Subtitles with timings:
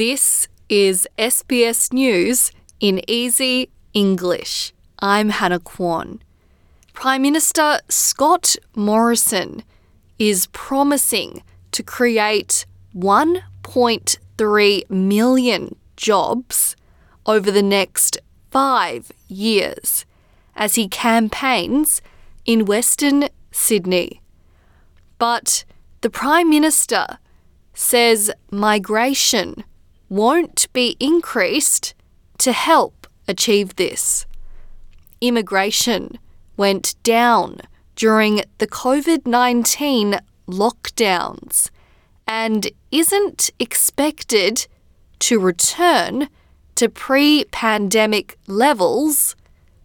[0.00, 4.72] This is SBS News in easy English.
[5.00, 6.22] I'm Hannah Kwan.
[6.94, 9.62] Prime Minister Scott Morrison
[10.18, 11.42] is promising
[11.72, 12.64] to create
[12.96, 16.76] 1.3 million jobs
[17.26, 18.16] over the next
[18.50, 20.06] five years
[20.56, 22.00] as he campaigns
[22.46, 24.22] in Western Sydney.
[25.18, 25.66] But
[26.00, 27.18] the Prime Minister
[27.74, 29.62] says migration
[30.10, 31.94] won't be increased
[32.36, 34.26] to help achieve this.
[35.22, 36.18] Immigration
[36.56, 37.60] went down
[37.96, 41.70] during the COVID 19 lockdowns
[42.26, 44.66] and isn't expected
[45.20, 46.28] to return
[46.74, 49.36] to pre pandemic levels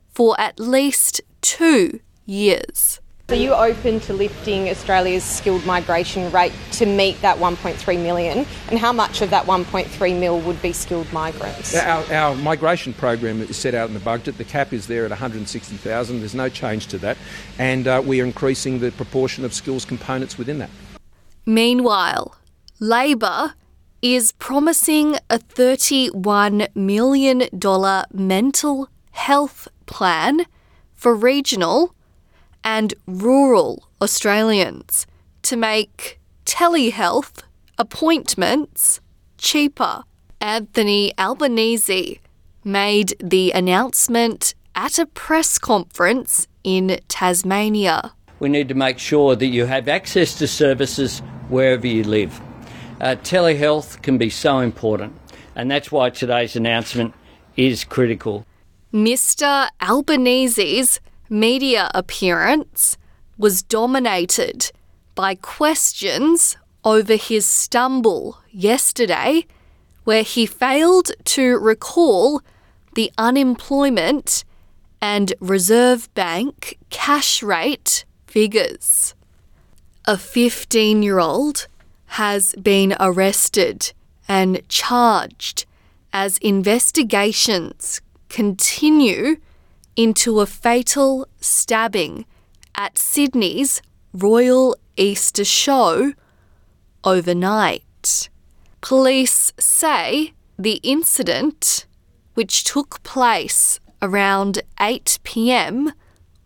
[0.09, 2.94] for at least two years.
[3.29, 8.45] Are you open to lifting Australia's skilled migration rate to meet that 1.3 million?
[8.69, 11.75] And how much of that 1.3 mil would be skilled migrants?
[11.75, 14.37] Our, our migration program is set out in the budget.
[14.37, 16.19] The cap is there at 160,000.
[16.19, 17.17] There's no change to that.
[17.57, 20.69] And uh, we are increasing the proportion of skills components within that.
[21.47, 22.35] Meanwhile,
[22.79, 23.55] Labor
[24.03, 27.49] is promising a $31 million
[28.13, 30.45] mental health plan
[30.93, 31.94] for regional
[32.65, 35.05] and rural Australians
[35.43, 37.43] to make telehealth
[37.77, 38.99] appointments
[39.37, 40.03] cheaper.
[40.41, 42.19] Anthony Albanese
[42.63, 48.13] made the announcement at a press conference in Tasmania.
[48.39, 52.41] We need to make sure that you have access to services wherever you live.
[52.99, 55.13] Uh, telehealth can be so important,
[55.55, 57.13] and that's why today's announcement
[57.55, 58.45] is critical.
[58.93, 59.69] Mr.
[59.81, 62.97] Albanese's media appearance
[63.37, 64.71] was dominated
[65.15, 69.45] by questions over his stumble yesterday,
[70.03, 72.41] where he failed to recall
[72.95, 74.43] the unemployment
[75.01, 79.13] and Reserve Bank cash rate figures.
[80.05, 81.67] A 15 year old
[82.07, 83.91] has been arrested
[84.27, 85.65] and charged
[86.13, 89.37] as investigations continue
[89.95, 92.25] into a fatal stabbing
[92.75, 93.81] at Sydney's
[94.13, 96.13] Royal Easter Show
[97.03, 98.29] overnight.
[98.81, 101.85] Police say the incident,
[102.33, 105.93] which took place around 8 pm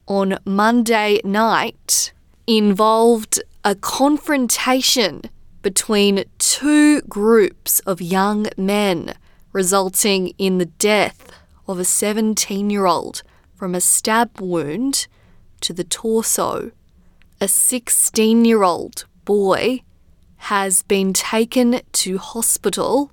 [0.07, 2.13] on Monday night,
[2.47, 5.21] involved a confrontation
[5.61, 9.13] between two groups of young men,
[9.51, 11.31] resulting in the death
[11.67, 13.21] of a 17 year old
[13.59, 15.05] from a stab wound
[15.59, 16.71] to the torso.
[17.41, 19.81] A 16 year old boy
[20.37, 23.11] has been taken to hospital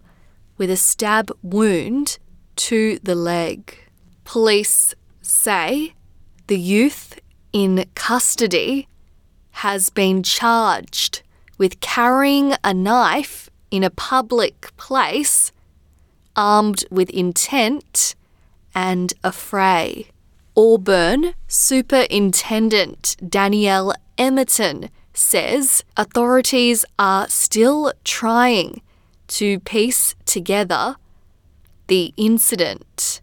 [0.56, 2.18] with a stab wound
[2.54, 3.76] to the leg.
[4.22, 5.94] Police say
[6.46, 7.18] the youth
[7.52, 8.86] in custody
[9.66, 11.22] has been charged
[11.58, 15.50] with carrying a knife in a public place,
[16.36, 18.14] armed with intent
[18.76, 20.06] and affray.
[20.58, 28.80] Auburn Superintendent Danielle Emerton says authorities are still trying
[29.28, 30.96] to piece together
[31.88, 33.20] the incident,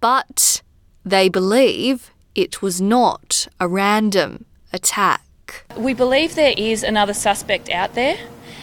[0.00, 0.62] but
[1.04, 5.64] they believe it was not a random attack.
[5.76, 8.16] We believe there is another suspect out there.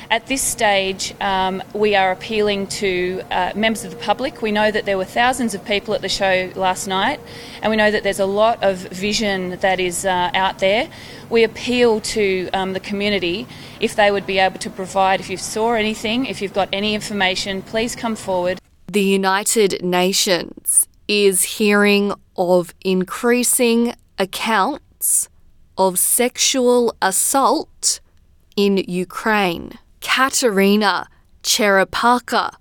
[0.09, 4.41] At this stage, um, we are appealing to uh, members of the public.
[4.41, 7.19] We know that there were thousands of people at the show last night,
[7.61, 10.87] and we know that there's a lot of vision that is uh, out there.
[11.29, 13.47] We appeal to um, the community
[13.81, 16.95] if they would be able to provide, if you saw anything, if you've got any
[16.95, 18.59] information, please come forward.
[18.87, 25.27] The United Nations is hearing of increasing accounts
[25.77, 27.99] of sexual assault
[28.55, 29.77] in Ukraine.
[30.07, 31.07] Kateryna
[31.43, 32.55] Cherepakha,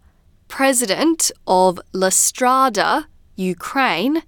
[0.49, 3.07] president of La Strada,
[3.37, 4.25] Ukraine,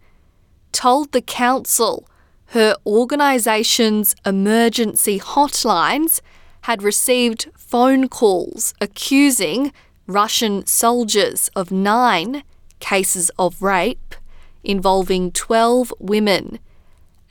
[0.70, 2.08] told the council
[2.52, 6.20] her organisation's emergency hotlines
[6.62, 9.72] had received phone calls accusing
[10.06, 12.44] Russian soldiers of nine
[12.78, 14.14] cases of rape
[14.62, 16.60] involving 12 women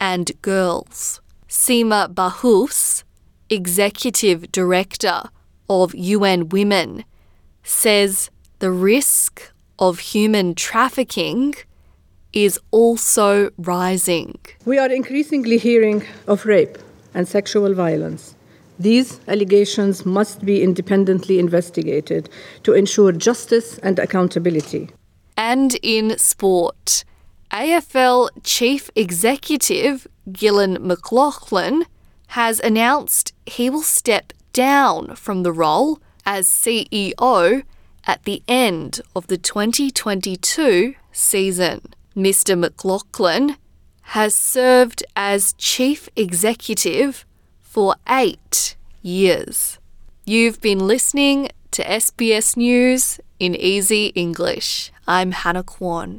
[0.01, 1.21] and girls.
[1.47, 3.03] Sima Bahous,
[3.49, 5.23] executive director
[5.69, 7.03] of UN Women,
[7.63, 8.29] says
[8.59, 11.55] the risk of human trafficking
[12.33, 14.37] is also rising.
[14.65, 16.77] We are increasingly hearing of rape
[17.13, 18.35] and sexual violence
[18.79, 22.29] These allegations must be independently investigated
[22.63, 24.89] to ensure justice and accountability.
[25.35, 27.03] And in sport,
[27.51, 31.85] AFL Chief Executive Gillon McLachlan
[32.27, 37.61] has announced he will step down from the role as CEO
[38.07, 41.79] at the end of the 2022 season.
[42.15, 42.53] Mr.
[42.57, 43.57] McLachlan
[44.17, 47.23] has served as chief executive
[47.61, 49.77] for eight years.
[50.25, 54.91] You've been listening to SBS News in Easy English.
[55.07, 56.11] I'm Hannah Kwan.